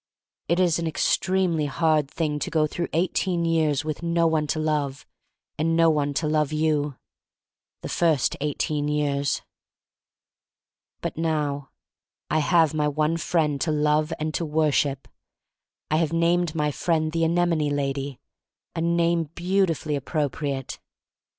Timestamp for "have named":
15.97-16.55